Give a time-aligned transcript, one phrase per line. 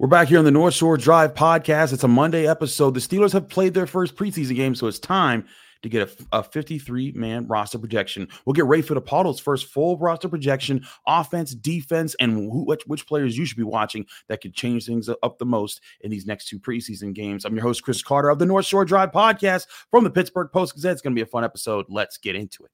[0.00, 1.92] We're back here on the North Shore Drive podcast.
[1.92, 2.94] It's a Monday episode.
[2.94, 5.44] The Steelers have played their first preseason game, so it's time
[5.82, 8.28] to get a, 53 man roster projection.
[8.46, 13.36] We'll get Ray Fittipaldo's first full roster projection, offense, defense, and who, which, which players
[13.36, 16.60] you should be watching that could change things up the most in these next two
[16.60, 17.44] preseason games.
[17.44, 20.76] I'm your host, Chris Carter of the North Shore Drive podcast from the Pittsburgh Post
[20.76, 20.92] Gazette.
[20.92, 21.86] It's going to be a fun episode.
[21.88, 22.70] Let's get into it.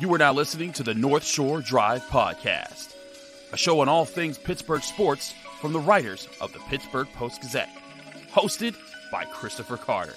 [0.00, 2.87] You are now listening to the North Shore Drive podcast
[3.52, 7.70] a show on all things Pittsburgh sports from the writers of the Pittsburgh Post Gazette,
[8.32, 8.74] hosted
[9.10, 10.14] by Christopher Carter.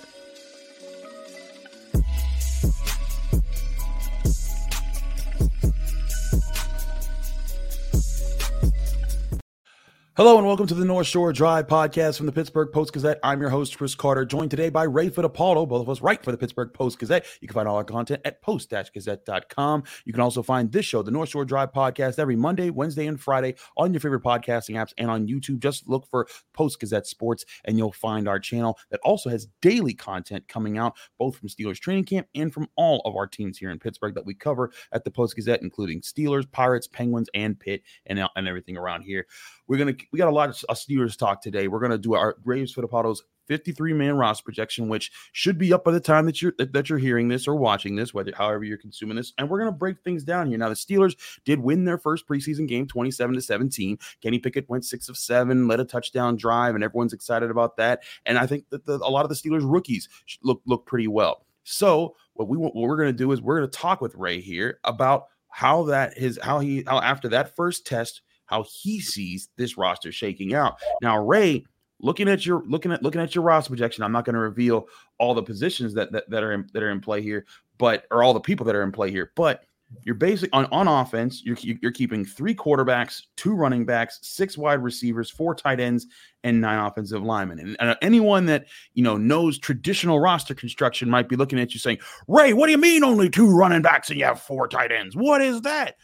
[10.17, 13.17] Hello and welcome to the North Shore Drive podcast from the Pittsburgh Post Gazette.
[13.23, 16.34] I'm your host, Chris Carter, joined today by Ray Fittipaldo, both of us write for
[16.34, 17.25] the Pittsburgh Post Gazette.
[17.39, 19.84] You can find all our content at post-gazette.com.
[20.03, 23.21] You can also find this show, the North Shore Drive podcast, every Monday, Wednesday, and
[23.21, 25.59] Friday on your favorite podcasting apps and on YouTube.
[25.59, 29.93] Just look for Post Gazette Sports and you'll find our channel that also has daily
[29.93, 33.71] content coming out, both from Steelers training camp and from all of our teams here
[33.71, 37.84] in Pittsburgh that we cover at the Post Gazette, including Steelers, Pirates, Penguins, and Pitt,
[38.07, 39.25] and, and everything around here.
[39.72, 41.70] We're gonna we got a lot of Steelers talk today.
[41.70, 45.91] We're gonna do our Graves Fittipaldo's 53 man roster projection, which should be up by
[45.91, 49.16] the time that you're that you're hearing this or watching this, whether however you're consuming
[49.16, 49.32] this.
[49.38, 50.58] And we're gonna break things down here.
[50.58, 53.98] Now, the Steelers did win their first preseason game, 27 to 17.
[54.22, 58.04] Kenny Pickett went six of seven, led a touchdown drive, and everyone's excited about that.
[58.26, 60.10] And I think that the, a lot of the Steelers rookies
[60.44, 61.46] look look pretty well.
[61.64, 65.28] So what we what we're gonna do is we're gonna talk with Ray here about
[65.47, 68.22] how that his how he how after that first test
[68.52, 70.80] how he sees this roster shaking out.
[71.02, 71.66] Now, Ray,
[72.00, 74.88] looking at your looking at looking at your roster projection, I'm not going to reveal
[75.18, 77.46] all the positions that, that that are in, that are in play here,
[77.78, 79.63] but or all the people that are in play here, but
[80.03, 84.81] you're basically on, on offense, you're, you're keeping three quarterbacks, two running backs, six wide
[84.81, 86.08] receivers, four tight ends,
[86.44, 87.59] and nine offensive linemen.
[87.59, 91.80] And, and, anyone that you know knows traditional roster construction might be looking at you
[91.80, 94.92] saying, Ray, what do you mean only two running backs and you have four tight
[94.92, 95.16] ends?
[95.16, 95.98] What is that?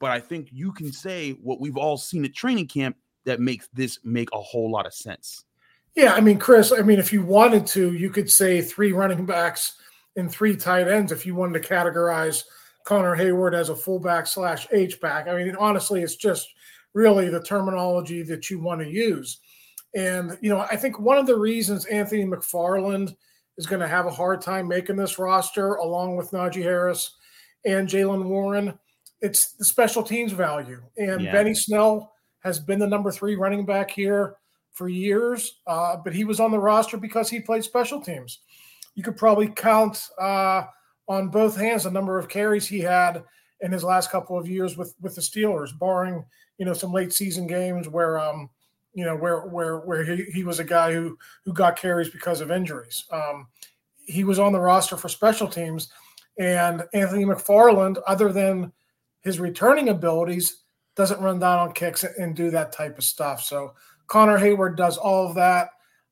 [0.00, 3.68] But I think you can say what we've all seen at training camp that makes
[3.72, 5.44] this make a whole lot of sense.
[5.94, 9.26] Yeah, I mean, Chris, I mean, if you wanted to, you could say three running
[9.26, 9.74] backs
[10.16, 12.44] and three tight ends if you wanted to categorize
[12.84, 15.28] Connor Heyward as a fullback slash H back.
[15.28, 16.48] I mean, honestly, it's just
[16.94, 19.40] really the terminology that you want to use.
[19.94, 23.14] And, you know, I think one of the reasons Anthony McFarland
[23.56, 27.16] is going to have a hard time making this roster, along with Najee Harris
[27.64, 28.78] and Jaylen Warren,
[29.20, 30.82] it's the special teams value.
[30.96, 31.32] And yeah.
[31.32, 34.36] Benny Snell has been the number three running back here
[34.72, 38.40] for years, uh, but he was on the roster because he played special teams.
[38.94, 40.62] You could probably count uh,
[41.08, 43.24] on both hands the number of carries he had
[43.60, 46.24] in his last couple of years with with the Steelers, barring
[46.58, 48.50] you know some late season games where um
[48.94, 52.40] you know where where where he, he was a guy who who got carries because
[52.40, 53.04] of injuries.
[53.12, 53.48] Um,
[54.06, 55.90] he was on the roster for special teams,
[56.38, 58.72] and Anthony McFarland, other than
[59.22, 60.62] his returning abilities
[60.96, 63.42] doesn't run down on kicks and do that type of stuff.
[63.42, 63.74] So
[64.08, 65.68] Connor Heyward does all of that.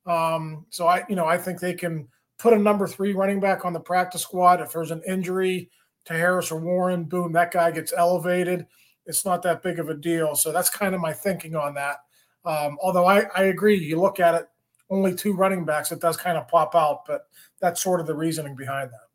[0.07, 2.09] Um, so I, you know, I think they can
[2.39, 4.61] put a number three running back on the practice squad.
[4.61, 5.71] If there's an injury
[6.05, 8.67] to Harris or Warren, boom, that guy gets elevated.
[9.07, 10.37] It's not that big of a deal.
[10.37, 11.97] So that's kind of my thinking on that.
[12.45, 14.47] Um, although I, I agree, you look at it,
[14.89, 17.23] only two running backs, it does kind of pop out, but
[17.61, 19.06] that's sort of the reasoning behind that.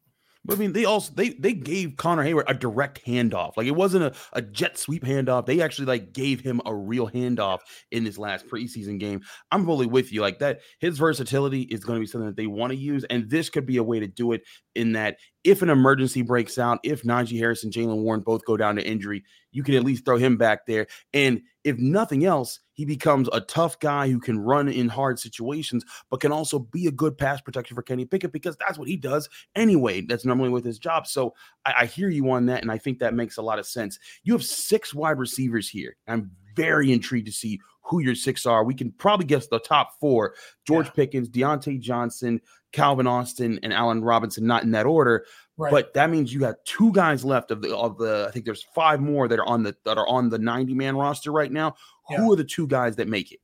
[0.44, 3.57] But I mean, they also they they gave Connor Heyward a direct handoff.
[3.57, 5.46] Like it wasn't a, a jet sweep handoff.
[5.46, 7.59] They actually like gave him a real handoff
[7.91, 9.22] in this last preseason game.
[9.51, 10.22] I'm fully with you.
[10.22, 13.30] Like that, his versatility is going to be something that they want to use, and
[13.30, 14.41] this could be a way to do it.
[14.74, 18.56] In that, if an emergency breaks out, if Najee Harris and Jaylen Warren both go
[18.56, 20.88] down to injury, you can at least throw him back there.
[21.13, 25.86] And if nothing else, he becomes a tough guy who can run in hard situations,
[26.09, 28.97] but can also be a good pass protector for Kenny Pickett because that's what he
[28.97, 30.02] does anyway.
[30.02, 31.06] That's normally with his job.
[31.06, 33.68] So I, I hear you on that, and I think that makes a lot of
[33.68, 34.00] sense.
[34.24, 35.96] You have six wide receivers here.
[36.08, 38.63] I'm very intrigued to see who your six are.
[38.63, 40.94] We can probably guess the top four: George yeah.
[40.94, 44.45] Pickens, Diontae Johnson, Calvin Austin, and Allen Robinson.
[44.45, 45.25] Not in that order.
[45.57, 45.71] Right.
[45.71, 48.25] But that means you got two guys left of the of the.
[48.27, 50.95] I think there's five more that are on the that are on the 90 man
[50.95, 51.75] roster right now.
[52.09, 52.18] Yeah.
[52.18, 53.39] Who are the two guys that make it?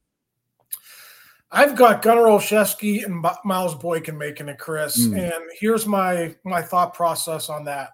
[1.52, 5.08] I've got Gunnar Olszewski and Miles Boykin making it, Chris.
[5.08, 5.34] Mm.
[5.34, 7.92] And here's my my thought process on that.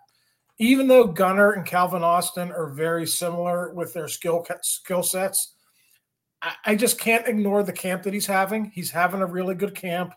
[0.59, 5.55] Even though Gunnar and Calvin Austin are very similar with their skill skill sets,
[6.41, 8.65] I, I just can't ignore the camp that he's having.
[8.65, 10.13] He's having a really good camp.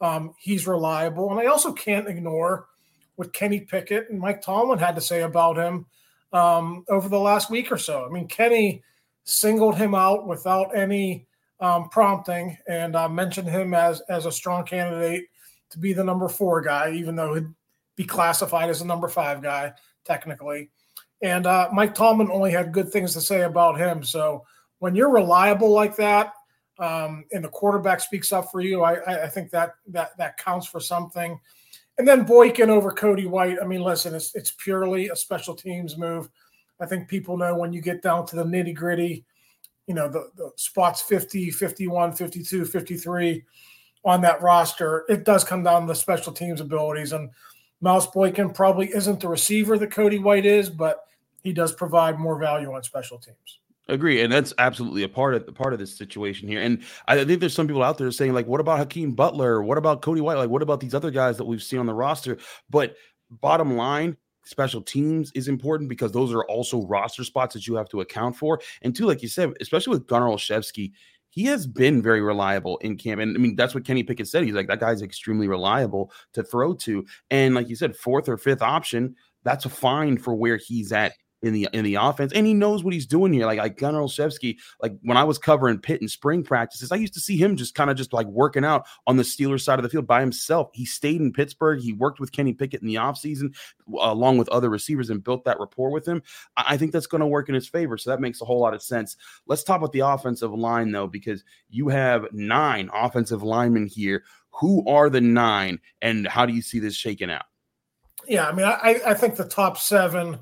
[0.00, 2.68] Um, he's reliable, and I also can't ignore
[3.16, 5.86] what Kenny Pickett and Mike Tomlin had to say about him
[6.32, 8.04] um, over the last week or so.
[8.04, 8.82] I mean, Kenny
[9.24, 11.26] singled him out without any
[11.60, 15.26] um, prompting and uh, mentioned him as as a strong candidate
[15.70, 17.34] to be the number four guy, even though
[17.96, 19.72] be classified as a number five guy
[20.04, 20.70] technically.
[21.22, 24.02] And uh, Mike Tomlin only had good things to say about him.
[24.02, 24.44] So
[24.80, 26.32] when you're reliable like that,
[26.78, 30.66] um, and the quarterback speaks up for you, I, I think that that that counts
[30.66, 31.38] for something.
[31.98, 33.58] And then Boykin over Cody White.
[33.62, 36.28] I mean, listen, it's it's purely a special teams move.
[36.80, 39.24] I think people know when you get down to the nitty gritty,
[39.86, 43.44] you know, the, the spots 50, 51, 52, 53
[44.04, 47.12] on that roster, it does come down to the special teams abilities.
[47.12, 47.30] And
[47.82, 51.04] Miles Boykin probably isn't the receiver that Cody White is, but
[51.42, 53.58] he does provide more value on special teams.
[53.88, 56.62] Agree, and that's absolutely a part of the part of this situation here.
[56.62, 59.60] And I think there's some people out there saying, like, what about Hakeem Butler?
[59.62, 60.38] What about Cody White?
[60.38, 62.38] Like, what about these other guys that we've seen on the roster?
[62.70, 62.94] But
[63.28, 67.88] bottom line, special teams is important because those are also roster spots that you have
[67.88, 68.60] to account for.
[68.82, 70.92] And two, like you said, especially with Gunnar Olszewski,
[71.32, 73.20] he has been very reliable in camp.
[73.20, 74.44] And I mean, that's what Kenny Pickett said.
[74.44, 77.04] He's like, that guy's extremely reliable to throw to.
[77.30, 81.52] And like you said, fourth or fifth option, that's fine for where he's at in
[81.52, 83.46] the in the offense, and he knows what he's doing here.
[83.46, 87.14] Like like Gunnar Olszewski, like when I was covering Pitt in spring practices, I used
[87.14, 89.82] to see him just kind of just like working out on the Steelers side of
[89.82, 90.70] the field by himself.
[90.72, 91.80] He stayed in Pittsburgh.
[91.80, 93.54] He worked with Kenny Pickett in the offseason
[94.00, 96.22] along with other receivers and built that rapport with him.
[96.56, 97.98] I think that's going to work in his favor.
[97.98, 99.16] So that makes a whole lot of sense.
[99.46, 104.24] Let's talk about the offensive line though, because you have nine offensive linemen here.
[104.60, 107.46] Who are the nine, and how do you see this shaking out?
[108.28, 110.40] Yeah, I mean, I, I think the top seven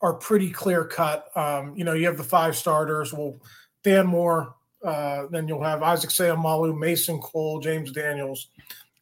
[0.00, 1.36] are pretty clear cut.
[1.36, 3.12] Um, you know, you have the five starters.
[3.12, 3.40] Well,
[3.82, 4.54] Dan Moore,
[4.84, 8.48] uh, then you'll have Isaac Seumalo, Mason Cole, James Daniels,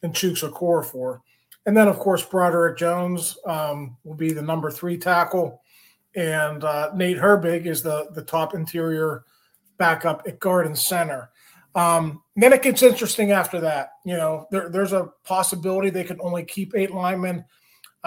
[0.03, 1.21] and Chuks Okorafor.
[1.65, 5.61] And then, of course, Broderick Jones um, will be the number three tackle.
[6.15, 9.25] And uh, Nate Herbig is the, the top interior
[9.77, 11.29] backup at guard and center.
[11.75, 13.91] Um, then it gets interesting after that.
[14.03, 17.45] You know, there, there's a possibility they can only keep eight linemen.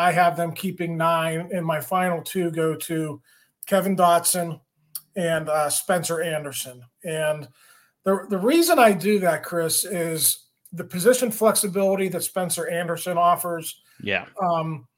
[0.00, 3.20] I have them keeping nine, and my final two go to
[3.66, 4.58] Kevin Dotson
[5.14, 6.82] and uh, Spencer Anderson.
[7.04, 7.46] And
[8.04, 13.82] the, the reason I do that, Chris, is the position flexibility that Spencer Anderson offers.
[14.02, 14.24] Yeah.
[14.42, 14.88] Um,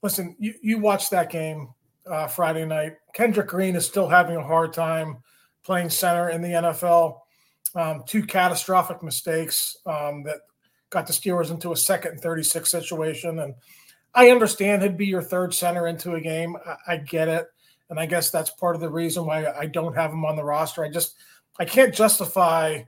[0.00, 1.68] listen, you, you watched that game
[2.06, 2.92] uh, Friday night.
[3.14, 5.16] Kendrick Green is still having a hard time
[5.64, 7.18] playing center in the NFL.
[7.74, 10.38] Um, two catastrophic mistakes um, that
[10.90, 13.40] got the Steelers into a second and 36 situation.
[13.40, 13.54] And
[14.14, 16.56] I understand he'd be your third center into a game.
[16.66, 17.46] I, I, get it,
[17.90, 20.44] and I guess that's part of the reason why I don't have him on the
[20.44, 20.84] roster.
[20.84, 21.16] I just
[21.58, 22.82] I can't justify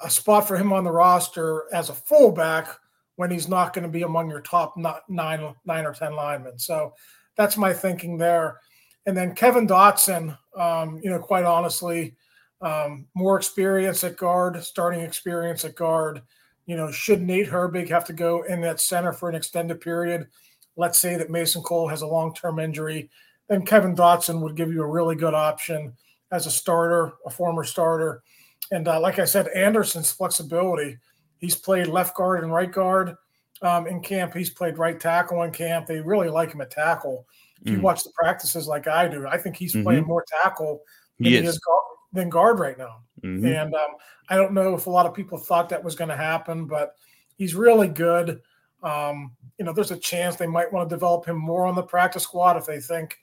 [0.00, 2.68] a spot for him on the roster as a fullback
[3.16, 6.58] when he's not going to be among your top nine nine or ten linemen.
[6.58, 6.94] So
[7.36, 8.58] that's my thinking there.
[9.06, 12.14] And then Kevin Dotson, um, you know, quite honestly,
[12.60, 16.22] um, more experience at guard, starting experience at guard
[16.66, 20.28] you know, should Nate Herbig have to go in that center for an extended period,
[20.76, 23.10] let's say that Mason Cole has a long term injury,
[23.48, 25.92] then Kevin Dotson would give you a really good option
[26.30, 28.22] as a starter, a former starter.
[28.70, 30.96] And uh, like I said, Anderson's flexibility,
[31.38, 33.14] he's played left guard and right guard
[33.60, 34.34] um, in camp.
[34.34, 35.86] He's played right tackle in camp.
[35.86, 37.26] They really like him at tackle.
[37.64, 37.82] If you mm.
[37.82, 39.84] watch the practices like I do, I think he's mm-hmm.
[39.84, 40.80] playing more tackle
[41.18, 41.82] than he, he is guard,
[42.12, 43.02] than guard right now.
[43.24, 43.46] Mm-hmm.
[43.46, 43.90] And um,
[44.28, 46.96] I don't know if a lot of people thought that was going to happen, but
[47.36, 48.40] he's really good.
[48.82, 51.82] Um, you know, there's a chance they might want to develop him more on the
[51.82, 53.18] practice squad if they think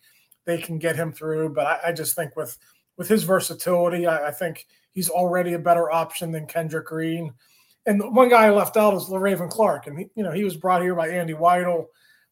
[0.46, 1.50] they can get him through.
[1.50, 2.58] But I, I just think with
[2.98, 7.34] with his versatility, I, I, think he's already a better option than Kendrick Green.
[7.86, 10.44] And the one guy I left out is Le'Raven Clark, and he, you know he
[10.44, 11.86] was brought here by Andy Weidl.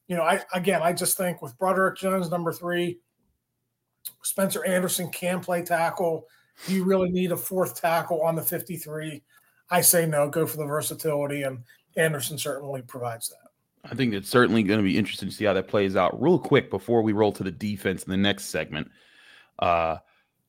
[0.08, 3.00] You know, I again, I just think with Broderick Jones, number three,
[4.24, 6.26] Spencer Anderson can play tackle.
[6.66, 9.22] Do you really need a fourth tackle on the 53?
[9.70, 11.64] I say no, go for the versatility, and
[11.96, 13.48] Anderson certainly provides that.
[13.90, 16.20] I think it's certainly going to be interesting to see how that plays out.
[16.22, 18.90] Real quick before we roll to the defense in the next segment,
[19.60, 19.98] uh,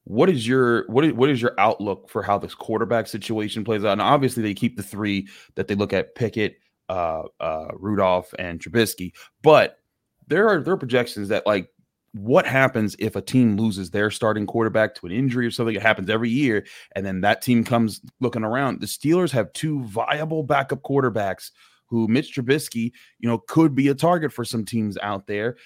[0.04, 3.84] what is your what is what is your outlook for how this quarterback situation plays
[3.84, 3.92] out?
[3.92, 8.58] And obviously, they keep the three that they look at: Pickett, uh, uh, Rudolph, and
[8.58, 9.12] Trubisky.
[9.42, 9.78] But
[10.26, 11.68] there are there are projections that like
[12.12, 15.74] what happens if a team loses their starting quarterback to an injury or something?
[15.74, 18.80] It happens every year, and then that team comes looking around.
[18.80, 21.50] The Steelers have two viable backup quarterbacks
[21.86, 25.56] who Mitch Trubisky, you know, could be a target for some teams out there.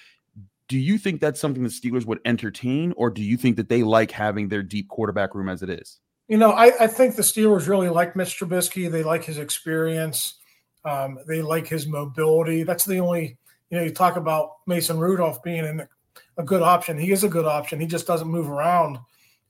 [0.69, 3.83] Do you think that's something the Steelers would entertain, or do you think that they
[3.83, 5.99] like having their deep quarterback room as it is?
[6.29, 8.89] You know, I, I think the Steelers really like Mitch Trubisky.
[8.89, 10.35] They like his experience.
[10.85, 12.63] Um, they like his mobility.
[12.63, 13.37] That's the only,
[13.69, 15.87] you know, you talk about Mason Rudolph being in
[16.37, 16.97] a good option.
[16.97, 17.79] He is a good option.
[17.79, 18.97] He just doesn't move around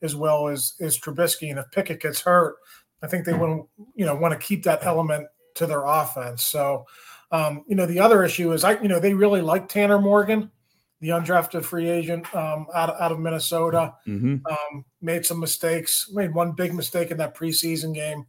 [0.01, 1.49] as well as as Trubisky.
[1.49, 2.57] And if Pickett gets hurt,
[3.01, 6.43] I think they want you know want to keep that element to their offense.
[6.43, 6.85] So,
[7.31, 10.51] um, you know, the other issue is I you know they really like Tanner Morgan,
[10.99, 13.93] the undrafted free agent um, out out of Minnesota.
[14.07, 14.45] Mm-hmm.
[14.45, 16.09] Um, made some mistakes.
[16.11, 18.25] Made one big mistake in that preseason game.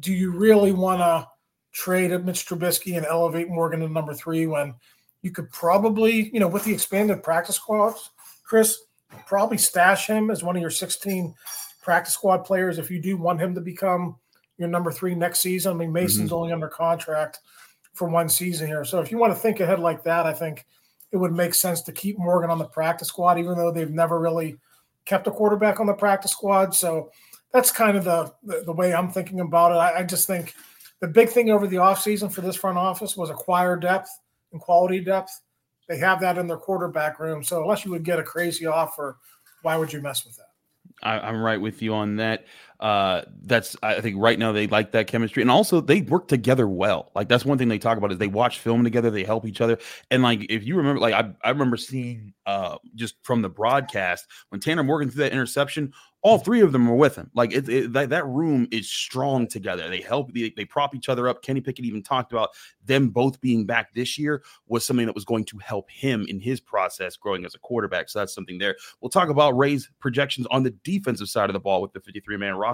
[0.00, 1.28] Do you really want to
[1.72, 4.74] trade Mitch Trubisky and elevate Morgan to number three when
[5.22, 8.10] you could probably, you know, with the expanded practice squads,
[8.44, 8.82] Chris,
[9.26, 11.34] probably stash him as one of your 16
[11.82, 14.16] practice squad players if you do want him to become
[14.58, 15.72] your number three next season.
[15.72, 16.34] I mean, Mason's mm-hmm.
[16.34, 17.40] only under contract
[17.94, 18.84] for one season here.
[18.84, 20.66] So if you want to think ahead like that, I think
[21.10, 24.18] it would make sense to keep Morgan on the practice squad, even though they've never
[24.18, 24.56] really
[25.04, 26.74] kept a quarterback on the practice squad.
[26.74, 27.10] So
[27.52, 29.76] that's kind of the the, the way I'm thinking about it.
[29.76, 30.54] I, I, just think
[31.00, 34.08] the big thing over the offseason for this front office was acquire depth
[34.52, 35.40] and quality depth.
[35.88, 37.42] They have that in their quarterback room.
[37.42, 39.18] So unless you would get a crazy offer,
[39.62, 40.46] why would you mess with that?
[41.02, 42.46] I, am right with you on that.
[42.80, 46.66] Uh, that's I think right now they like that chemistry, and also they work together
[46.66, 47.10] well.
[47.14, 49.60] Like that's one thing they talk about is they watch film together, they help each
[49.60, 49.78] other,
[50.10, 54.26] and like if you remember, like I, I remember seeing uh, just from the broadcast
[54.48, 57.30] when Tanner Morgan threw that interception, all three of them were with him.
[57.34, 59.88] Like it, it, that, that room is strong together.
[59.88, 61.42] They help, they, they prop each other up.
[61.42, 62.50] Kenny Pickett even talked about
[62.84, 66.38] them both being back this year was something that was going to help him in
[66.38, 68.08] his process growing as a quarterback.
[68.08, 68.76] So that's something there.
[69.00, 72.36] We'll talk about Ray's projections on the defensive side of the ball with the 53
[72.36, 72.71] man roster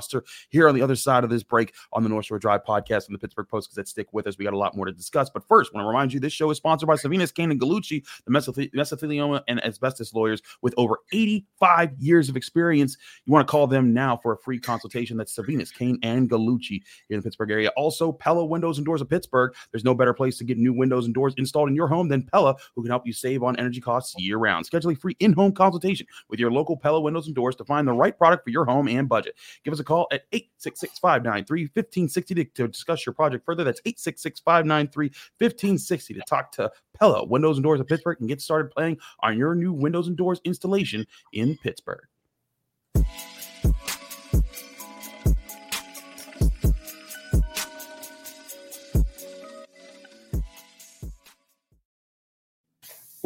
[0.51, 3.15] here on the other side of this break on the North Shore Drive podcast and
[3.15, 3.89] the Pittsburgh Post because Gazette.
[3.89, 4.39] Stick with us.
[4.39, 5.31] We got a lot more to discuss.
[5.31, 7.61] But first, I want to remind you this show is sponsored by Savinis Kane and
[7.61, 12.97] Gallucci, the mesothelioma and asbestos lawyers with over 85 years of experience.
[13.25, 15.17] You want to call them now for a free consultation.
[15.17, 17.71] That's Savinis, Kane, and Gallucci here in the Pittsburgh area.
[17.77, 19.55] Also, Pella Windows and Doors of Pittsburgh.
[19.73, 22.23] There's no better place to get new windows and doors installed in your home than
[22.23, 24.67] Pella, who can help you save on energy costs year round.
[24.67, 27.89] Schedule a free in home consultation with your local Pella Windows and Doors to find
[27.89, 29.35] the right product for your home and budget.
[29.65, 33.65] Give us a call at 866 593 1560 to discuss your project further.
[33.65, 35.07] That's 866 593
[35.39, 39.37] 1560 to talk to Pella Windows and Doors of Pittsburgh and get started playing on
[39.37, 42.07] your new windows and doors installation in Pittsburgh.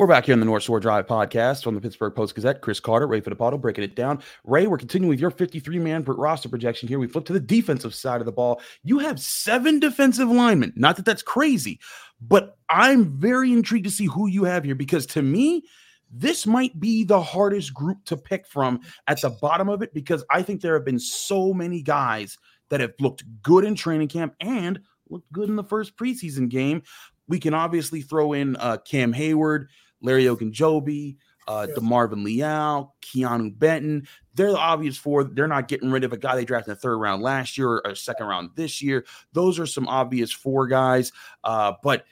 [0.02, 2.61] We're back here on the North Shore Drive podcast from the Pittsburgh Post Gazette.
[2.61, 4.21] Chris Carter, Ray Fittipaldo breaking it down.
[4.42, 6.99] Ray, we're continuing with your 53 man roster projection here.
[6.99, 8.61] We flip to the defensive side of the ball.
[8.82, 10.73] You have seven defensive linemen.
[10.75, 11.78] Not that that's crazy,
[12.21, 15.62] but I'm very intrigued to see who you have here because to me,
[16.11, 20.25] this might be the hardest group to pick from at the bottom of it because
[20.30, 22.38] I think there have been so many guys
[22.71, 26.82] that have looked good in training camp and looked good in the first preseason game.
[27.28, 29.68] We can obviously throw in uh, Cam Heyward,
[30.02, 31.16] Larry Ogunjobi,
[31.49, 31.78] uh, yes.
[31.78, 34.06] DeMarvin Leal, Keanu Benton.
[34.35, 35.25] They're the obvious four.
[35.25, 37.82] They're not getting rid of a guy they drafted in the third round last year
[37.85, 39.04] or second round this year.
[39.32, 41.12] Those are some obvious four guys.
[41.44, 42.04] Uh, but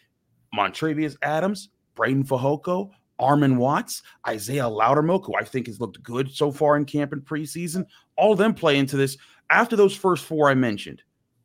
[0.56, 6.50] Montravius Adams, Breiden Fehoko, Armon Watts, Isaiah Loudermilk, who I think has looked good so
[6.50, 7.84] far in camp and preseason.
[8.16, 9.16] All of them play into this.
[9.50, 11.02] After those first four I mentioned,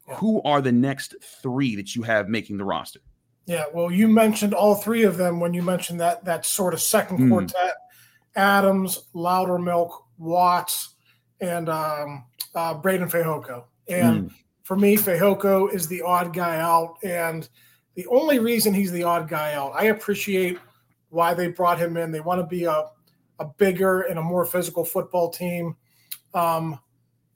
[0.08, 3.00] who are the next three that you have making the roster?
[3.46, 6.82] Yeah, well, you mentioned all three of them when you mentioned that that sort of
[6.82, 7.30] second mm.
[7.30, 7.76] quartet:
[8.36, 10.96] Adams, Loudermilk, Watts,
[11.40, 12.26] and um,
[12.56, 13.66] uh, Breiden Fehoko.
[13.88, 14.34] And mm.
[14.64, 17.48] for me, Fehoko is the odd guy out, and
[17.94, 20.58] the only reason he's the odd guy out, I appreciate
[21.10, 22.12] why they brought him in.
[22.12, 22.86] They want to be a
[23.40, 25.76] a bigger and a more physical football team.
[26.34, 26.80] Um,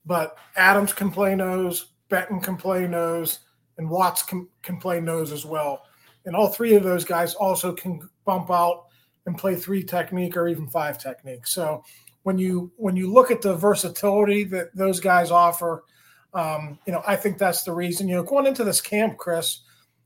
[0.05, 3.39] but Adams can play nose, Benton can play nose,
[3.77, 5.83] and Watts can, can play nose as well
[6.25, 8.85] and all three of those guys also can bump out
[9.25, 11.47] and play three technique or even five technique.
[11.47, 11.83] So
[12.23, 15.83] when you when you look at the versatility that those guys offer,
[16.33, 18.07] um, you know, I think that's the reason.
[18.07, 19.61] You know, going into this camp, Chris,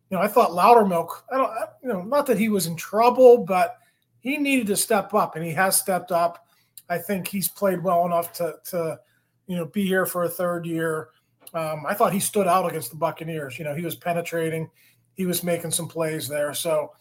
[0.10, 1.10] you know, I thought Loudermilk.
[1.32, 1.51] I don't,
[1.82, 3.75] you know, not that he was in trouble, but
[4.20, 6.46] he needed to step up, and he has stepped up.
[6.89, 9.00] I think he's played well enough to to
[9.48, 11.10] you know be here for a third year.
[11.53, 13.60] Um, I thought he stood out against the Buccaneers.
[13.60, 14.70] You know, he was penetrating
[15.15, 16.53] he was making some plays there.
[16.53, 16.91] So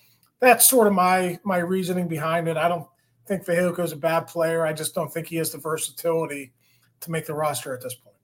[0.40, 2.56] that's sort of my my reasoning behind it.
[2.56, 2.86] I don't
[3.26, 4.66] think Fehoko is a bad player.
[4.66, 6.52] I just don't think he has the versatility
[7.00, 8.16] to make the roster at this point.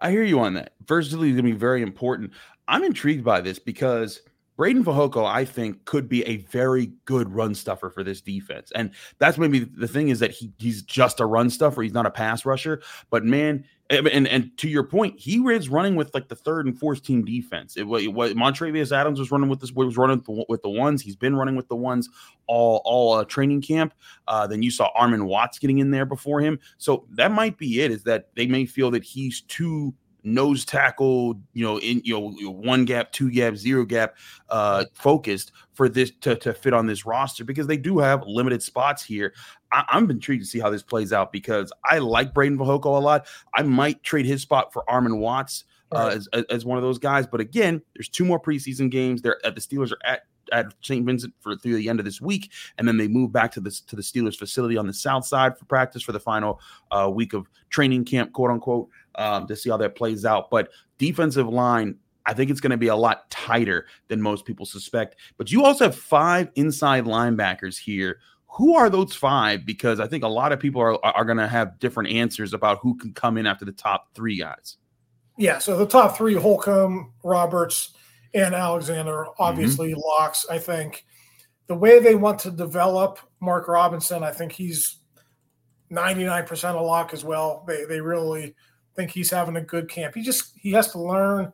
[0.00, 0.72] I hear you on that.
[0.86, 2.32] Versatility is going to be very important.
[2.66, 4.20] I'm intrigued by this because
[4.58, 8.70] Breiden Fehoko, I think, could be a very good run stuffer for this defense.
[8.74, 11.82] And that's maybe the thing is that he he's just a run stuffer.
[11.82, 12.82] He's not a pass rusher.
[13.10, 16.78] But man, and and to your point, he was running with like the third and
[16.78, 17.76] fourth team defense.
[17.76, 21.02] It was Montravius Adams was running with this was running with the ones.
[21.02, 22.08] He's been running with the ones
[22.46, 23.94] all all uh, training camp.
[24.26, 26.58] Uh, then you saw Armon Watts getting in there before him.
[26.78, 27.90] So that might be it.
[27.90, 32.50] Is that they may feel that he's too nose tackle, you know, in you know
[32.50, 34.16] one gap, two gap, zero gap,
[34.48, 38.62] uh, focused for this to, to fit on this roster because they do have limited
[38.62, 39.32] spots here.
[39.72, 43.00] I, am intrigued to see how this plays out because I like Breiden Fehoko a
[43.00, 43.26] lot.
[43.54, 45.64] I might trade his spot for Armon Watts.
[45.94, 49.20] Uh, as, as one of those guys, but again, there's two more preseason games.
[49.20, 51.04] They're at the Steelers are at at St.
[51.04, 53.70] Vincent for through the end of this week, and then they move back to the
[53.86, 56.60] to the Steelers facility on the south side for practice for the final
[56.90, 60.50] uh, week of training camp, quote unquote um, to see how that plays out.
[60.50, 64.66] But defensive line, I think it's going to be a lot tighter than most people
[64.66, 65.16] suspect.
[65.36, 68.18] But you also have five inside linebackers here.
[68.46, 69.64] Who are those five?
[69.64, 72.78] Because I think a lot of people are, are going to have different answers about
[72.80, 74.76] who can come in after the top three guys.
[75.38, 77.94] Yeah, so the top three Holcomb, Roberts,
[78.34, 80.00] and Alexander obviously mm-hmm.
[80.00, 80.46] locks.
[80.50, 81.04] I think
[81.66, 84.98] the way they want to develop Mark Robinson, I think he's
[85.90, 87.64] 99% a lock as well.
[87.66, 88.54] They they really
[88.94, 90.14] think he's having a good camp.
[90.14, 91.52] He just he has to learn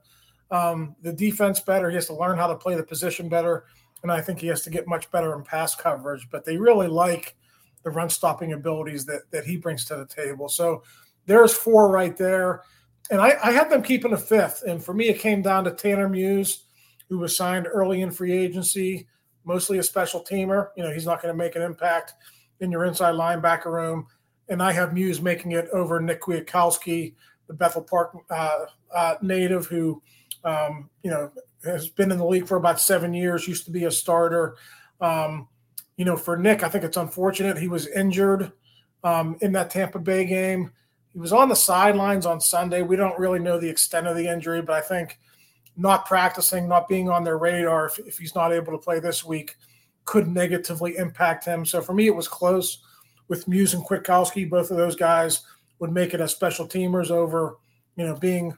[0.51, 1.89] um, the defense better.
[1.89, 3.65] He has to learn how to play the position better,
[4.03, 6.29] and I think he has to get much better in pass coverage.
[6.31, 7.37] But they really like
[7.85, 10.49] the run stopping abilities that that he brings to the table.
[10.49, 10.83] So
[11.27, 12.63] there's four right there,
[13.11, 14.63] and I, I had them keeping a fifth.
[14.67, 16.65] And for me, it came down to Tanner Muse,
[17.09, 19.07] who was signed early in free agency,
[19.45, 20.69] mostly a special teamer.
[20.77, 22.15] You know, he's not going to make an impact
[22.61, 24.07] in your inside linebacker room
[24.49, 27.15] and I have Muse making it over Nick Kwiatkoski,
[27.47, 28.65] the Bethel Park uh,
[28.95, 30.03] uh, native who,
[30.45, 31.31] um, you know,
[31.65, 34.57] has been in the league for about seven years, used to be a starter.
[35.01, 35.49] Um,
[35.97, 38.53] you know, for Nick, I think it's unfortunate he was injured
[39.03, 40.71] um, in that Tampa Bay game.
[41.13, 42.83] He was on the sidelines on Sunday.
[42.83, 45.19] We don't really know the extent of the injury, but I think
[45.77, 49.25] not practicing, not being on their radar, if, if he's not able to play this
[49.25, 49.57] week,
[50.05, 51.65] could negatively impact him.
[51.65, 52.79] So for me, it was close
[53.29, 55.43] with Muse and Kwiatkoski, both of those guys
[55.79, 57.57] would make it as special teamers over,
[57.97, 58.57] you know, being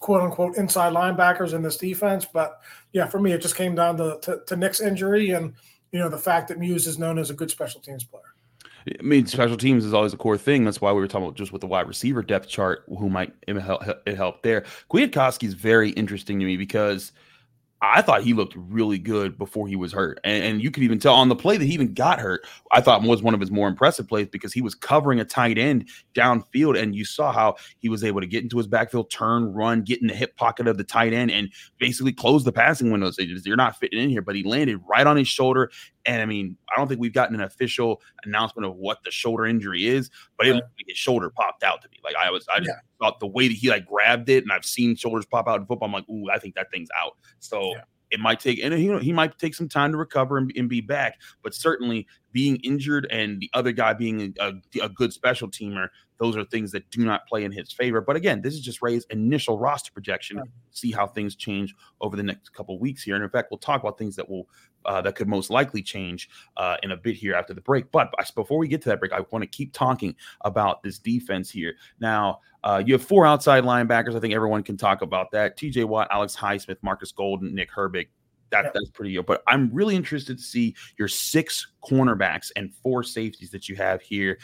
[0.00, 2.26] quote unquote inside linebackers in this defense.
[2.30, 2.60] But
[2.92, 5.54] yeah, for me, it just came down to, to, to Nick's injury and,
[5.92, 8.22] you know, the fact that Muse is known as a good special teams player.
[8.86, 10.64] I mean, special teams is always a core thing.
[10.64, 13.32] That's why we were talking about just with the wide receiver depth chart, who might
[13.46, 14.64] it help, it help there.
[14.90, 17.12] Kwiatkoski is very interesting to me because–
[17.84, 20.20] I thought he looked really good before he was hurt.
[20.22, 22.80] And, and, you could even tell on the play that he even got hurt, I
[22.80, 25.88] thought was one of his more impressive plays because he was covering a tight end
[26.14, 26.80] downfield.
[26.80, 30.00] And you saw how he was able to get into his backfield, turn, run, get
[30.00, 33.10] in the hip pocket of the tight end, and basically close the passing window.
[33.10, 35.68] So you're not fitting in here, but he landed right on his shoulder.
[36.04, 39.46] And I mean, I don't think we've gotten an official announcement of what the shoulder
[39.46, 41.98] injury is, but it, his shoulder popped out to me.
[42.02, 42.80] Like I was, I just yeah.
[42.98, 45.66] thought the way that he like grabbed it, and I've seen shoulders pop out in
[45.66, 45.86] football.
[45.86, 47.16] I'm like, ooh, I think that thing's out.
[47.38, 47.72] So.
[47.74, 50.68] Yeah it might take and he, he might take some time to recover and, and,
[50.68, 55.48] be back but certainly being injured and the other guy being a, a, good special
[55.48, 55.88] teamer
[56.22, 58.00] those are things that do not play in his favor.
[58.00, 60.36] But again, this is just Ray's initial roster projection.
[60.36, 60.44] Yeah.
[60.70, 63.16] See how things change over the next couple weeks here.
[63.16, 64.48] And in fact, we'll talk about things that will
[64.84, 67.90] uh, that could most likely change uh, in a bit here after the break.
[67.90, 71.50] But before we get to that break, I want to keep talking about this defense
[71.50, 71.74] here.
[71.98, 74.14] Now, uh, you have four outside linebackers.
[74.14, 75.56] I think everyone can talk about that.
[75.56, 75.84] T.J.
[75.84, 78.08] Watt, Alex Highsmith, Markus Golden, Nick Herbig.
[78.50, 78.70] That, yeah.
[78.74, 79.26] that's pretty good.
[79.26, 84.02] But I'm really interested to see your six cornerbacks and four safeties that you have
[84.02, 84.38] here.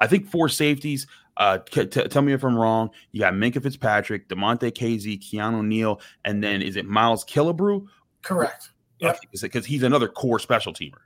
[0.00, 1.06] I think four safeties.
[1.36, 2.90] Uh, t- tell me if I'm wrong.
[3.12, 7.86] You got Minkah Fitzpatrick, Damontae Kazee, Keanu Neal, and then is it Miles Killebrew?
[8.22, 8.70] Correct.
[8.98, 10.98] Yeah, because he's another core special teamer.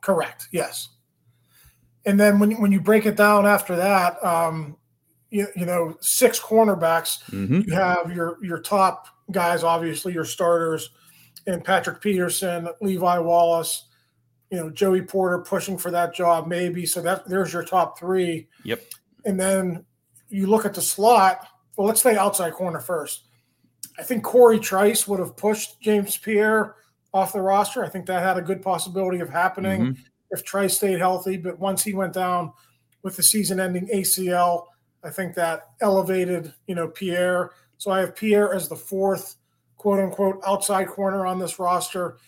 [0.00, 0.48] Correct.
[0.50, 0.88] Yes.
[2.04, 4.76] And then when when you break it down after that, um,
[5.30, 7.22] you, you know, six cornerbacks.
[7.30, 7.62] Mm-hmm.
[7.66, 10.90] You have your your top guys, obviously your starters,
[11.46, 13.85] and Patrick Peterson, Levi Wallace,
[14.50, 16.86] you know, Joey Porter pushing for that job, maybe.
[16.86, 18.48] So that there's your top three.
[18.64, 18.82] Yep.
[19.24, 19.84] And then
[20.28, 21.48] you look at the slot.
[21.76, 23.24] Well, let's say outside corner first.
[23.98, 26.76] I think Cory Trice would have pushed James Pierre
[27.12, 27.84] off the roster.
[27.84, 30.00] I think that had a good possibility of happening mm-hmm.
[30.30, 31.36] if Trice stayed healthy.
[31.36, 32.52] But once he went down
[33.02, 34.66] with the season-ending ACL,
[35.02, 37.52] I think that elevated, you know, Pierre.
[37.78, 39.36] So I have Pierre as the fourth,
[39.76, 42.18] quote unquote, outside corner on this roster.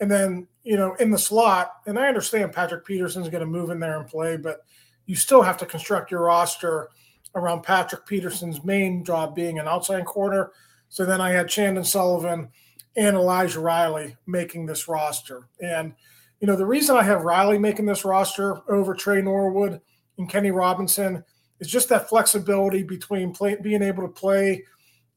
[0.00, 3.70] And then, you know, in the slot, and I understand Patrick Peterson's going to move
[3.70, 4.62] in there and play, but
[5.06, 6.88] you still have to construct your roster
[7.36, 10.50] around Patrick Peterson's main job being an outside corner.
[10.88, 12.48] So then I had Chandon Sullivan
[12.96, 15.46] and Elijah Riley making this roster.
[15.60, 15.94] And,
[16.40, 19.80] you know, the reason I have Riley making this roster over Tre Norwood
[20.18, 21.22] and Kenny Robinson
[21.60, 24.64] is just that flexibility between play, being able to play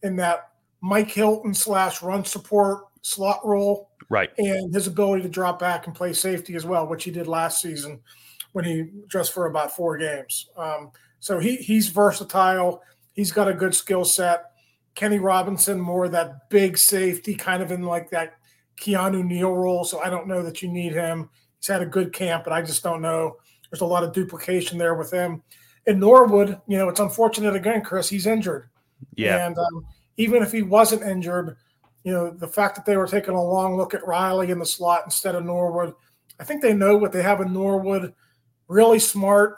[0.04, 0.50] in that
[0.82, 3.92] Mike Hilton slash run support slot role.
[4.10, 4.30] Right.
[4.38, 7.62] And his ability to drop back and play safety as well, which he did last
[7.62, 8.00] season
[8.54, 10.50] when he just for about four games.
[10.58, 12.82] Um, so he he's versatile.
[13.14, 14.46] He's got a good skill set.
[14.96, 18.38] Kenny Robinson, more that big safety, kind of in like that
[18.78, 19.84] Keanu Neal role.
[19.84, 21.30] So I don't know that you need him.
[21.60, 23.38] He's had a good camp, but I just don't know.
[23.70, 25.44] There's a lot of duplication there with him.
[25.86, 28.10] In Norwood, you know, it's unfortunate again, Chris.
[28.10, 28.70] He's injured.
[29.16, 29.46] Yeah.
[29.46, 29.86] And um,
[30.18, 31.56] even if he wasn't injured,
[32.04, 34.66] you know, the fact that they were taking a long look at Riley in the
[34.66, 35.94] slot instead of Norwood,
[36.40, 38.14] I think they know what they have in Norwood.
[38.68, 39.58] Really smart,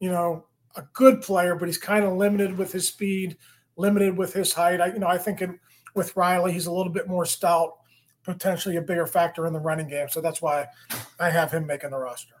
[0.00, 3.36] you know, a good player, but he's kind of limited with his speed,
[3.76, 4.80] limited with his height.
[4.80, 5.58] I, you know, I think in,
[5.94, 7.78] with Riley, he's a little bit more stout,
[8.24, 10.08] potentially a bigger factor in the running game.
[10.08, 10.66] So that's why
[11.18, 12.34] I have him making the roster.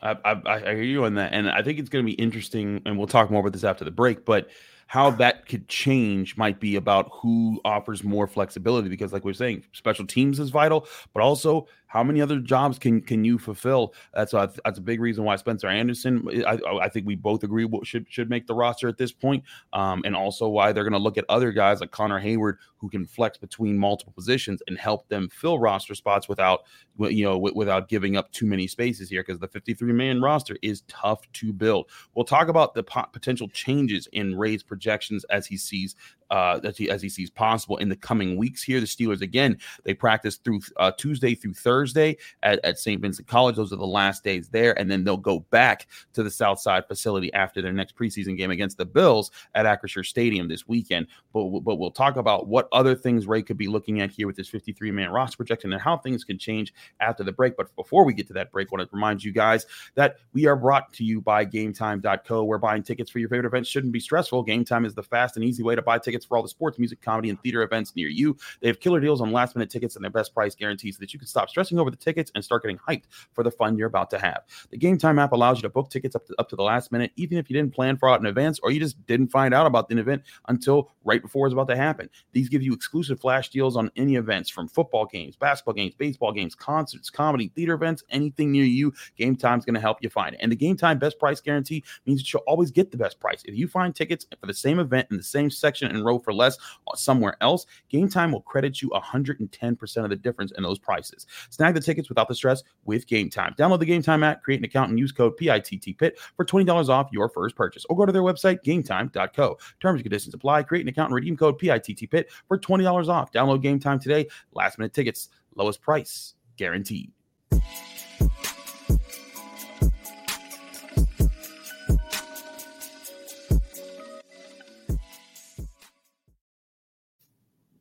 [0.00, 2.82] I, I, I hear you on that, and I think it's going to be interesting,
[2.86, 4.24] and we'll talk more about this after the break.
[4.24, 4.48] But
[4.92, 9.34] how that could change might be about who offers more flexibility because like we are
[9.34, 13.92] saying special teams is vital but also how many other jobs can can you fulfill?
[14.14, 16.26] That's a, that's a big reason why Spencer Anderson.
[16.46, 20.00] I, I think we both agree should should make the roster at this point, um,
[20.06, 23.04] and also why they're going to look at other guys like Connor Heyward who can
[23.04, 26.62] flex between multiple positions and help them fill roster spots without
[26.98, 30.84] you know without giving up too many spaces here because the 53 man roster is
[30.88, 31.90] tough to build.
[32.14, 35.94] We'll talk about the pot- potential changes in Ray's projections as he sees
[36.32, 38.80] uh, as, he, as he sees possible in the coming weeks here.
[38.80, 43.00] The Steelers, again, they practice through uh, Tuesday through Thursday at, at St.
[43.00, 43.54] Vincent College.
[43.54, 44.76] Those are the last days there.
[44.80, 48.50] And then they'll go back to the South Side facility after their next preseason game
[48.50, 51.06] against the Bills at Acrisure Stadium this weekend.
[51.34, 54.36] But, but we'll talk about what other things Ray could be looking at here with
[54.36, 57.58] this 53 man roster projection and how things can change after the break.
[57.58, 59.66] But before we get to that break, I want to remind you guys
[59.96, 63.68] that we are brought to you by GameTime.co, where buying tickets for your favorite events
[63.68, 64.42] shouldn't be stressful.
[64.44, 66.48] Game Time is the fast and easy way to buy tickets tickets for all the
[66.48, 68.36] sports, music, comedy, and theater events near you.
[68.60, 71.12] They have killer deals on last minute tickets and their best price guarantees so that
[71.12, 73.88] you can stop stressing over the tickets and start getting hyped for the fun you're
[73.88, 74.42] about to have.
[74.70, 76.92] The Game Time app allows you to book tickets up to, up to the last
[76.92, 79.54] minute, even if you didn't plan for out in advance or you just didn't find
[79.54, 82.08] out about the event until right before it's about to happen.
[82.32, 86.32] These give you exclusive flash deals on any events from football games, basketball games, baseball
[86.32, 88.92] games, concerts, comedy, theater events, anything near you.
[89.16, 90.40] Game Time's going to help you find it.
[90.42, 93.42] And the Game Time best price guarantee means that you'll always get the best price.
[93.44, 96.32] If you find tickets for the same event in the same section and row for
[96.32, 96.58] less
[96.94, 101.26] somewhere else, Game Time will credit you 110% of the difference in those prices.
[101.50, 103.54] Snag the tickets without the stress with Game Time.
[103.58, 107.08] Download the Game Time app, create an account, and use code PITTPIT for $20 off
[107.12, 107.84] your first purchase.
[107.88, 109.58] Or go to their website, gametime.co.
[109.80, 110.62] Terms and conditions apply.
[110.62, 113.32] Create an account and redeem code PITTPIT for $20 off.
[113.32, 114.26] Download Game Time today.
[114.52, 117.10] Last minute tickets, lowest price guaranteed.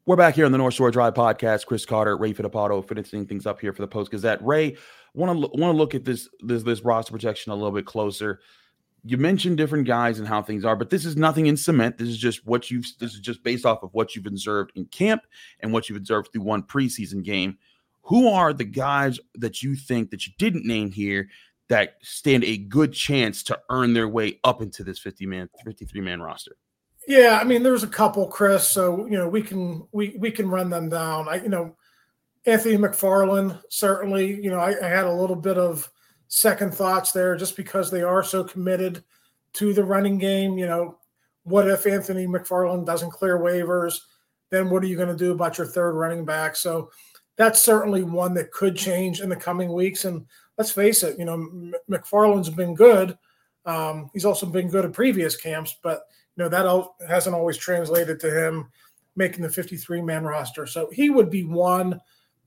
[0.08, 1.68] We're back here on the North Shore Drive podcast.
[1.68, 4.44] Chris Carter, Ray Fittipaldo, finishing things up here for the Post Gazette.
[4.44, 4.76] Ray,
[5.14, 8.40] want to want to look at this this this roster projection a little bit closer.
[9.04, 12.00] You mentioned different guys and how things are, but this is nothing in cement.
[12.00, 12.88] This is just what you've.
[13.00, 15.22] This is just based off of what you've observed in camp
[15.60, 17.60] and what you've observed through one preseason game.
[18.02, 21.30] Who are the guys that you think that you didn't name here
[21.68, 26.02] that stand a good chance to earn their way up into this 50 man, 53
[26.02, 26.58] man roster?
[27.08, 28.68] Yeah, I mean, there's a couple, Chris.
[28.68, 31.28] So you know, we can we we can run them down.
[31.28, 31.76] I you know,
[32.46, 34.42] Anthony McFarland certainly.
[34.42, 35.90] You know, I, I had a little bit of
[36.28, 39.04] second thoughts there, just because they are so committed
[39.54, 40.58] to the running game.
[40.58, 40.98] You know,
[41.44, 44.00] what if Anthony McFarland doesn't clear waivers?
[44.50, 46.56] Then what are you going to do about your third running back?
[46.56, 46.92] So
[47.38, 50.06] that's certainly one that could change in the coming weeks.
[50.06, 50.26] And
[50.58, 53.18] let's face it, you know, McFarland's been good.
[53.66, 56.04] Um, he's also been good at previous camps, but
[56.36, 58.70] you know that hasn't always translated to him
[59.16, 60.66] making the 53 man roster.
[60.66, 62.00] So he would be one.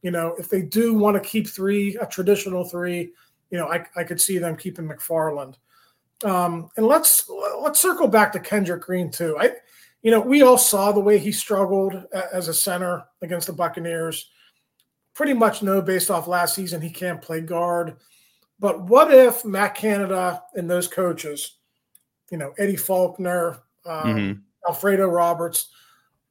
[0.02, 3.12] You know, if they do want to keep three, a traditional three,
[3.50, 5.56] you know, I, I could see them keeping McFarland.
[6.24, 7.28] Um, and let's
[7.60, 9.36] let's circle back to Kendrick Green too.
[9.38, 9.52] I,
[10.02, 14.30] you know, we all saw the way he struggled as a center against the Buccaneers.
[15.14, 17.96] Pretty much know based off last season he can't play guard.
[18.58, 21.56] But what if Matt Canada and those coaches,
[22.30, 24.40] you know, Eddie Faulkner, um, mm-hmm.
[24.68, 25.68] Alfredo Roberts.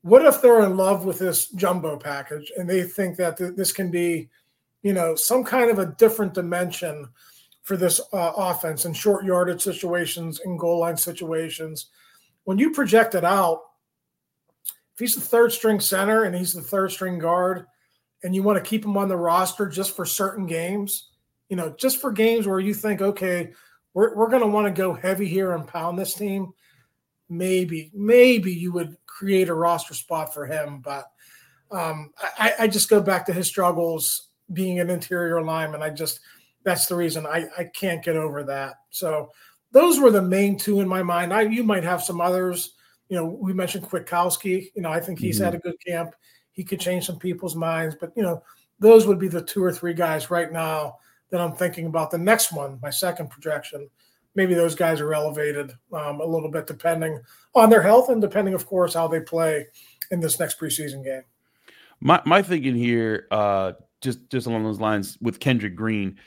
[0.02, 3.72] What if they're in love with this jumbo package and they think that th- this
[3.72, 4.30] can be,
[4.82, 7.08] you know, some kind of a different dimension
[7.62, 11.88] for this uh, offense in short yardage situations, in goal line situations?
[12.44, 13.62] When you project it out,
[14.94, 17.66] if he's the third string center and he's the third string guard,
[18.24, 21.10] and you want to keep him on the roster just for certain games,
[21.50, 23.52] you know, just for games where you think, okay,
[23.94, 26.52] we're, we're going to want to go heavy here and pound this team,
[27.30, 30.80] maybe, maybe you would create a roster spot for him.
[30.80, 31.06] But
[31.72, 35.82] um, I, I just go back to his struggles being an interior lineman.
[35.82, 36.20] I just,
[36.64, 38.76] that's the reason I, I can't get over that.
[38.90, 39.32] So
[39.72, 41.34] those were the main two in my mind.
[41.34, 42.76] I, you might have some others.
[43.10, 44.68] You know, we mentioned Kwiatkoski.
[44.76, 45.46] You know, I think he's mm-hmm.
[45.46, 46.16] had a good camp.
[46.52, 48.44] He could change some people's minds, but you know,
[48.80, 50.98] those would be the two or three guys right now
[51.32, 52.12] that I'm thinking about.
[52.12, 53.90] The next one, my second projection,
[54.36, 57.20] maybe those guys are elevated um, a little bit depending
[57.56, 59.68] on their health and depending, of course, how they play
[60.12, 61.24] in this next preseason game.
[62.00, 66.18] My my thinking here, uh, just just along those lines with Kendrick Green,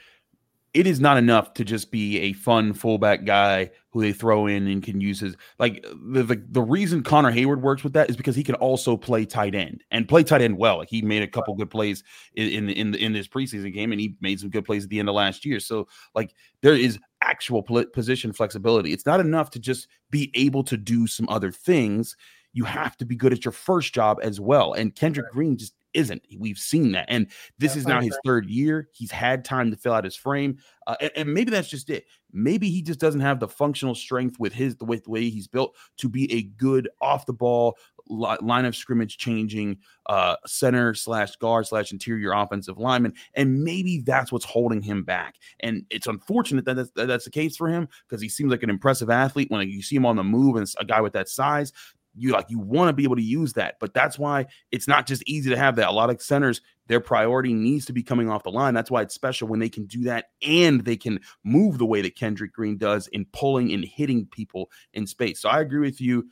[0.77, 4.67] it is not enough to just be a fun fullback guy who they throw in
[4.67, 8.17] and can use his like the, the, the reason Connor Heyward works with that is
[8.17, 10.77] because he can also play tight end and play tight end well.
[10.77, 13.99] Like he made a couple good plays in in in, in this preseason game and
[13.99, 15.61] he made some good plays at the end of last year.
[15.61, 18.93] So like there is actual position flexibility.
[18.93, 22.17] It's not enough to just be able to do some other things.
[22.53, 24.75] You have to be good at your first job as well.
[24.75, 26.23] And Kendrick Green just isn't.
[26.39, 27.07] We've seen that.
[27.09, 27.27] And
[27.59, 28.89] this is now his third year.
[28.93, 30.59] He's had time to fill out his frame.
[30.87, 32.05] Uh, and, and, maybe that's just it.
[32.33, 35.49] Maybe he just doesn't have the functional strength with his the way, the way he's
[35.49, 37.77] built to be a good off the ball
[38.09, 43.15] line of scrimmage changing uh, center slash guard slash interior offensive lineman.
[43.35, 45.37] And maybe that's what's holding him back.
[45.61, 48.63] And it's unfortunate that that's, that that's the case for him because he seems like
[48.63, 51.29] an impressive athlete when you see him on the move and a guy with that
[51.29, 51.73] size
[52.17, 55.07] you like you want to be able to use that but that's why it's not
[55.07, 55.89] just easy to have that.
[55.89, 58.73] A lot of centers their priority needs to be coming off the line.
[58.73, 62.01] That's why it's special when they can do that and they can move the way
[62.03, 65.41] that kendrick green does in pulling and hitting people in space.
[65.41, 66.29] So i agree with you.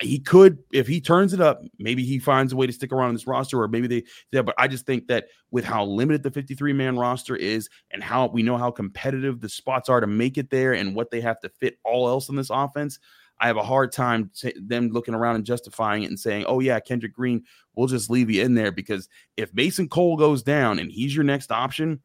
[0.00, 3.08] He could if he turns it up maybe he finds a way to stick around
[3.08, 6.22] in this roster or maybe they yeah but i just think that with how limited
[6.22, 10.06] the 53 man roster is and how we know how competitive the spots are to
[10.06, 13.00] make it there and what they have to fit all else in this offense
[13.40, 16.60] I have a hard time t- them looking around and justifying it and saying, "Oh
[16.60, 20.78] yeah, Kendrick Green, we'll just leave you in there." Because if Mason Cole goes down
[20.78, 22.00] and he's your next option,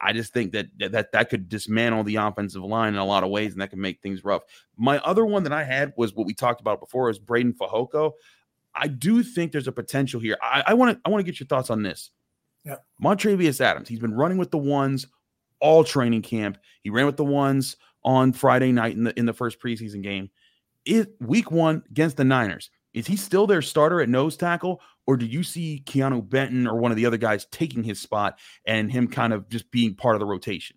[0.00, 3.30] I just think that that that could dismantle the offensive line in a lot of
[3.30, 4.42] ways, and that can make things rough.
[4.76, 8.12] My other one that I had was what we talked about before is Breiden Fehoko.
[8.74, 10.36] I do think there's a potential here.
[10.42, 12.10] I want to I want to get your thoughts on this.
[12.64, 13.88] Yeah, Montravius Adams.
[13.88, 15.06] He's been running with the ones
[15.60, 16.58] all training camp.
[16.82, 20.30] He ran with the ones on Friday night in the in the first preseason game
[20.86, 22.70] is week one against the Niners.
[22.94, 26.78] Is he still their starter at nose tackle, or do you see Keanu Benton or
[26.78, 30.16] one of the other guys taking his spot and him kind of just being part
[30.16, 30.76] of the rotation?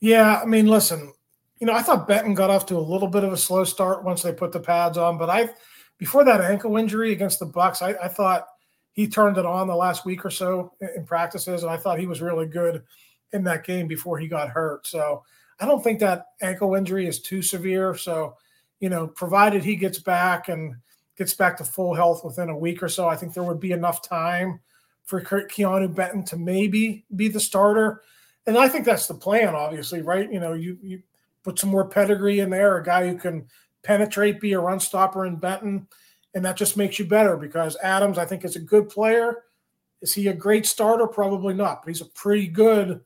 [0.00, 1.12] Yeah, I mean, listen,
[1.58, 4.04] you know, I thought Benton got off to a little bit of a slow start
[4.04, 5.50] once they put the pads on, but I,
[5.98, 8.46] before that ankle injury against the Bucks, I, I thought
[8.92, 12.06] he turned it on the last week or so in practices, and I thought he
[12.06, 12.84] was really good
[13.32, 14.86] in that game before he got hurt.
[14.86, 15.24] So
[15.60, 17.96] I don't think that ankle injury is too severe.
[17.96, 18.36] So
[18.80, 20.74] you know, provided he gets back and
[21.16, 23.72] gets back to full health within a week or so, I think there would be
[23.72, 24.60] enough time
[25.04, 28.02] for Keanu Benton to maybe be the starter.
[28.46, 30.30] And I think that's the plan, obviously, right?
[30.30, 31.02] You know, you, you
[31.42, 33.46] put some more pedigree in there, a guy who can
[33.82, 35.88] penetrate, be a run stopper in Benton,
[36.34, 39.44] and that just makes you better because Adams, I think, is a good player.
[40.02, 41.06] Is he a great starter?
[41.06, 43.00] Probably not, but he's a pretty good,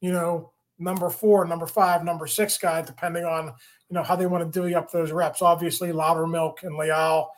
[0.00, 3.52] you know, number four, number five, number six guy, depending on
[3.92, 5.42] you know how they want to divvy up those reps.
[5.42, 7.28] Obviously, Loudermilk and Leal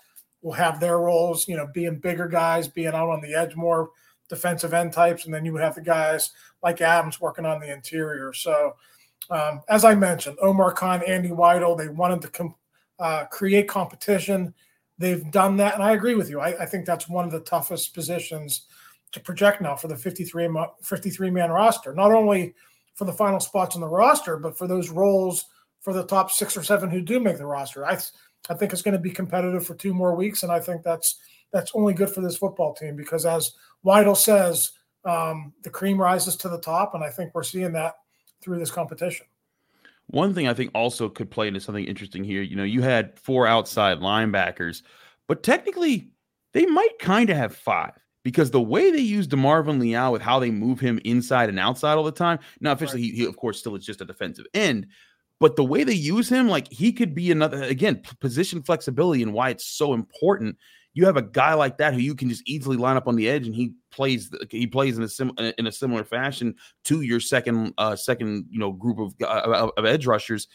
[0.41, 3.91] will have their roles, you know, being bigger guys, being out on the edge more
[4.29, 6.31] defensive end types, and then you would have the guys
[6.63, 8.33] like Adams working on the interior.
[8.33, 8.77] So,
[9.31, 12.55] um, as I mentioned, Omar Khan, Andy Weidl, they wanted to com-
[13.01, 14.55] uh, create competition.
[14.97, 16.39] They've done that, and I agree with you.
[16.39, 18.67] I, I, think that's one of the toughest positions
[19.11, 20.49] to project now for the 53,
[20.83, 21.93] 53 man roster.
[21.93, 22.55] Not only
[22.95, 25.47] for the final spots on the roster, but for those roles
[25.85, 27.87] for the top six or seven who do make the roster.
[27.87, 27.99] I
[28.49, 31.21] I think it's going to be competitive for two more weeks, and I think that's
[31.53, 33.53] that's only good for this football team because, as
[33.85, 34.73] Weidl says,
[35.05, 37.95] um, the cream rises to the top, and I think we're seeing that
[38.43, 39.27] through this competition.
[40.09, 42.43] One thing I think also could play into something interesting here.
[42.43, 44.83] You know, you had four outside linebackers,
[45.29, 46.11] but technically
[46.53, 47.93] they might kind of have five
[48.23, 51.95] because the way they use DeMarvin Leal with how they move him inside and outside
[51.95, 52.39] all the time.
[52.61, 53.13] Now, officially, right.
[53.13, 54.89] he, he, of course still is just a defensive end,
[55.41, 59.33] but the way they use him, like he could be another again position flexibility and
[59.33, 60.57] why it's so important.
[60.95, 63.29] You have a guy like that who you can just easily line up on the
[63.29, 67.21] edge, and he plays he plays in a sim in a similar fashion to your
[67.21, 70.47] second uh second you know group of uh, of edge rushers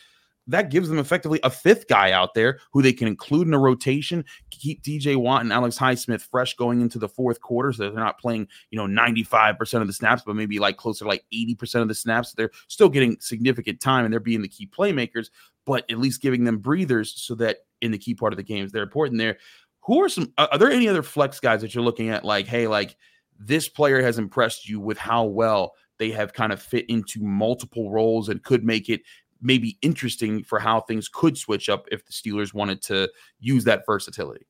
[0.50, 3.60] that gives them effectively a fifth guy out there who they can include in a
[3.60, 5.16] rotation, keep T.J.
[5.16, 8.78] Watt and Alex Highsmith fresh going into the fourth quarter, so they're not playing, you
[8.78, 12.34] know, 95% of the snaps, but maybe like closer like 80% of the snaps.
[12.34, 15.30] They're still getting significant time and they're being the key playmakers,
[15.66, 18.72] but at least giving them breathers so that in the key part of the games
[18.72, 19.38] they're important there.
[19.82, 22.68] Who are some are there any other flex guys that you're looking at like, hey,
[22.68, 22.98] like
[23.40, 27.92] this player has impressed you with how well they have kind of fit into multiple
[27.92, 29.02] roles and could make it
[29.41, 33.86] maybe interesting for how things could switch up if the Steelers wanted to use that
[33.86, 34.45] versatility.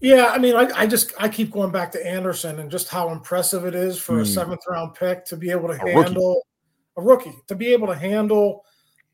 [0.00, 3.10] Yeah, I mean, I, I just I keep going back to Anderson and just how
[3.10, 4.22] impressive it is for mm.
[4.22, 4.30] a hmm.
[4.30, 6.42] seventh round pick to be able to a handle
[6.96, 7.26] rookie.
[7.28, 8.64] a rookie to be able to handle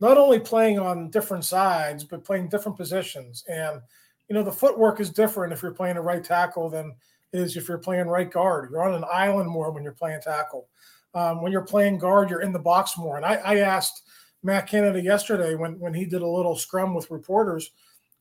[0.00, 3.44] not only playing on different sides but playing different positions.
[3.48, 3.80] And
[4.28, 6.94] you know, the footwork is different if you're playing a right tackle than
[7.32, 8.70] it is if you're playing right guard.
[8.70, 10.68] You're on an island more when you're playing tackle.
[11.14, 13.16] Um, when you're playing guard, you're in the box more.
[13.16, 14.02] And I, I asked
[14.46, 17.72] Matt Canada yesterday when when he did a little scrum with reporters,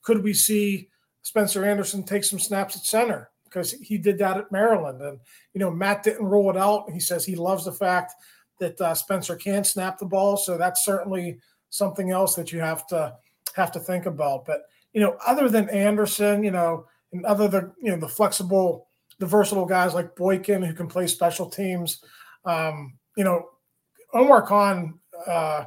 [0.02, 0.90] could we see
[1.22, 3.30] Spencer Anderson take some snaps at center?
[3.46, 5.20] Because he did that at Maryland, and
[5.54, 6.90] you know Matt didn't rule it out.
[6.92, 8.14] He says he loves the fact
[8.60, 11.38] that uh, Spencer can snap the ball, so that's certainly
[11.70, 13.16] something else that you have to
[13.56, 14.46] have to think about.
[14.46, 18.88] But you know, other than Anderson, you know, and other than you know the flexible,
[19.20, 22.04] the versatile guys like Boykin who can play special teams,
[22.46, 23.50] um, you know,
[24.14, 25.00] Omar Khan.
[25.28, 25.66] Uh,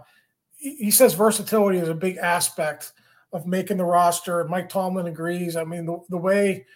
[0.58, 2.92] he says versatility is a big aspect
[3.32, 4.44] of making the roster.
[4.44, 5.56] Mike Tomlin agrees.
[5.56, 6.66] I mean, the, the way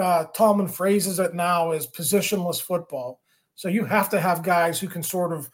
[0.00, 3.20] uh, Tomlin phrases it now is positionless football.
[3.54, 5.50] So you have to have guys who can sort of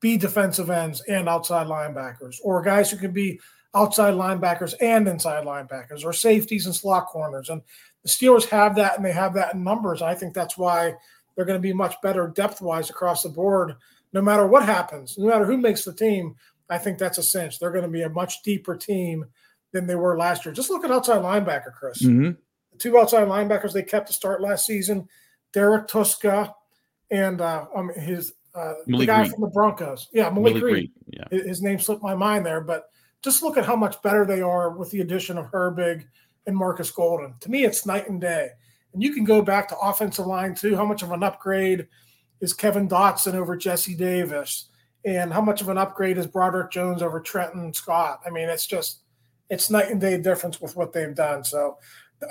[0.00, 3.40] be defensive ends and outside linebackers, or guys who can be
[3.74, 7.50] outside linebackers and inside linebackers, or safeties and slot corners.
[7.50, 7.60] And
[8.04, 10.00] the Steelers have that, and they have that in numbers.
[10.00, 10.94] I think that's why
[11.34, 13.74] they're going to be much better depth wise across the board,
[14.12, 16.36] no matter what happens, no matter who makes the team.
[16.70, 17.58] I think that's a cinch.
[17.58, 19.24] They're going to be a much deeper team
[19.72, 20.54] than they were last year.
[20.54, 22.02] Just look at outside linebacker, Chris.
[22.02, 22.30] Mm-hmm.
[22.72, 25.08] The two outside linebackers they kept to start last season,
[25.52, 26.52] Derrek Tuszka
[27.10, 30.08] and uh, um, his uh, the guy from the Broncos.
[30.12, 30.90] Yeah, Malik, Malik.
[31.06, 31.24] Yeah.
[31.30, 32.90] His name slipped my mind there, but
[33.22, 36.04] just look at how much better they are with the addition of Herbig
[36.46, 37.34] and Markus Golden.
[37.40, 38.48] To me, it's night and day.
[38.92, 40.76] And you can go back to offensive line too.
[40.76, 41.86] How much of an upgrade
[42.40, 44.67] is Kevin Dotson over Jesse Davis?
[45.04, 48.20] And how much of an upgrade is Broderick Jones over Trenton Scott?
[48.26, 49.00] I mean, it's just
[49.50, 51.44] it's night and day difference with what they've done.
[51.44, 51.78] So,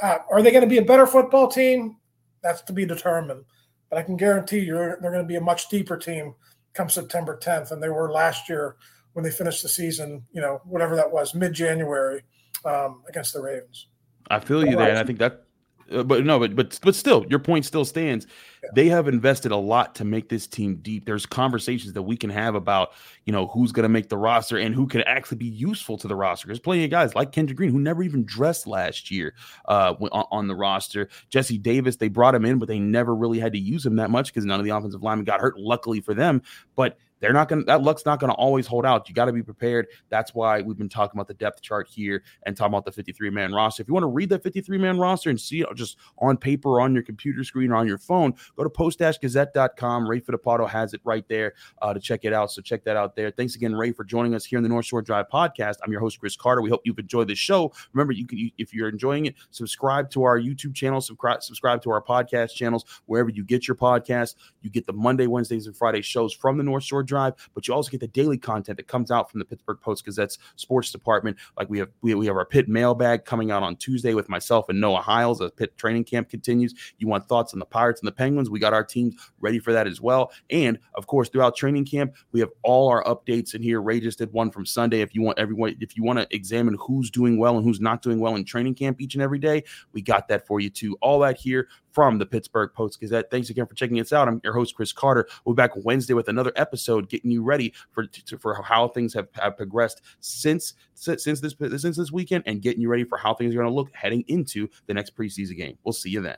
[0.02, 1.98] uh, are they going to be a better football team?
[2.44, 3.46] That's to be determined.
[3.90, 6.36] But I can guarantee you, they're going to be a much deeper team
[6.74, 8.76] come September 10th than they were last year
[9.14, 10.24] when they finished the season.
[10.32, 12.24] You know, whatever that was, mid January
[12.66, 13.88] um, against the Ravens.
[14.30, 15.47] I feel you there, and I think that
[15.92, 18.28] uh, but no, but but but still, your point still stands.
[18.64, 18.70] Yeah.
[18.76, 21.06] They have invested a lot to make this team deep.
[21.06, 22.94] There's conversations that we can have about,
[23.26, 26.08] you know, who's going to make the roster and who can actually be useful to
[26.08, 26.48] the roster.
[26.48, 29.36] There's plenty of guys like Kendrick Green who never even dressed last year
[29.68, 31.10] uh, on, on the roster.
[31.30, 34.10] Jesse Davis, they brought him in, but they never really had to use him that
[34.10, 35.60] much because none of the offensive linemen got hurt.
[35.60, 36.42] Luckily for them,
[36.76, 39.10] but they're not going to that luck's not going to always hold out.
[39.10, 39.88] You got to be prepared.
[40.10, 43.30] That's why we've been talking about the depth chart here and talking about the 53
[43.30, 43.82] man roster.
[43.82, 46.80] If you want to read the 53 man roster and see it just on paper
[46.80, 50.10] on your computer screen or on your phone, go to post-gazette.com.
[50.10, 52.52] Ray Fittipaldo has it right there uh, to check it out.
[52.52, 53.32] So check that out there.
[53.32, 55.76] Thanks again, Ray, for joining us here in the North Shore Drive podcast.
[55.84, 56.62] I'm your host, Chris Carter.
[56.62, 57.72] We hope you've enjoyed this show.
[57.94, 61.92] Remember, you can if you're enjoying it, subscribe to our YouTube channel, subscribe, subscribe to
[61.92, 64.36] our podcast channels wherever you get your podcast.
[64.62, 67.74] You get the Monday, Wednesdays, and Friday shows from the North Shore Drive, but you
[67.74, 71.38] also get the daily content that comes out from the Pittsburgh Post Gazette's sports department.
[71.58, 74.70] Like we have we, we have our Pitt mailbag coming out on Tuesday with myself
[74.70, 76.74] and Noah Hiles as Pitt training camp continues.
[76.98, 78.50] You want thoughts on the Pirates and the Penguins?
[78.50, 80.32] We got our teams ready for that as well.
[80.50, 83.82] And of course, throughout training camp, we have all our updates in here.
[83.82, 85.02] Ray just did one from Sunday.
[85.02, 88.02] If you want everyone, if you want to examine who's doing well and who's not
[88.02, 90.98] doing well in training camp each and every day, we got that for you too.
[91.02, 93.32] All that here from the Pittsburgh Post Gazette.
[93.32, 94.28] Thanks again for checking us out.
[94.28, 95.28] I'm your host, Chris Carter.
[95.44, 99.16] We'll be back Wednesday with another episode, getting you ready for to, for how things
[99.16, 103.34] have, have progressed since since this since this weekend, and getting you ready for how
[103.34, 105.80] things are going to look heading into the next preseason game.
[105.84, 106.38] We'll see you then.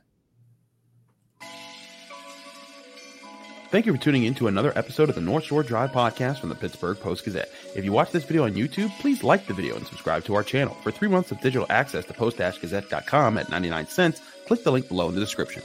[3.69, 6.49] Thank you for tuning in to another episode of the North Shore Drive podcast from
[6.49, 7.51] the Pittsburgh Post Gazette.
[7.75, 10.43] If you watch this video on YouTube, please like the video and subscribe to our
[10.43, 10.75] channel.
[10.81, 15.07] For three months of digital access to post-gazette.com at 99 cents, click the link below
[15.09, 15.61] in the description.